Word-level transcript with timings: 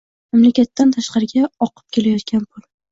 Mamlakatdan 0.35 0.95
tashqariga 0.95 1.47
oqib 1.69 1.87
ketayotgan 1.97 2.47
pul 2.53 2.71